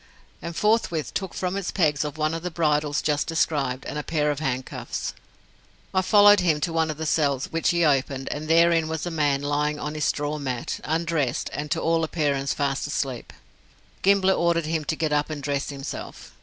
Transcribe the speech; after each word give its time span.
And 0.41 0.55
forthwith 0.55 1.13
took 1.13 1.35
from 1.35 1.55
its 1.55 1.69
pegs 1.69 2.03
one 2.03 2.33
of 2.33 2.41
the 2.41 2.49
bridles 2.49 3.03
just 3.03 3.27
described, 3.27 3.85
and 3.85 3.99
a 3.99 4.03
pair 4.03 4.31
of 4.31 4.39
handcuffs. 4.39 5.13
I 5.93 6.01
followed 6.01 6.39
him 6.39 6.59
to 6.61 6.73
one 6.73 6.89
of 6.89 6.97
the 6.97 7.05
cells, 7.05 7.51
which 7.51 7.69
he 7.69 7.85
opened, 7.85 8.27
and 8.31 8.47
therein 8.47 8.87
was 8.87 9.05
a 9.05 9.11
man 9.11 9.43
lying 9.43 9.77
on 9.77 9.93
his 9.93 10.05
straw 10.05 10.39
mat, 10.39 10.79
undressed, 10.83 11.51
and 11.53 11.69
to 11.69 11.79
all 11.79 12.03
appearance 12.03 12.51
fast 12.51 12.87
asleep. 12.87 13.31
Gimblett 14.01 14.39
ordered 14.39 14.65
him 14.65 14.85
to 14.85 14.95
get 14.95 15.13
up 15.13 15.29
and 15.29 15.43
dress 15.43 15.69
himself. 15.69 16.31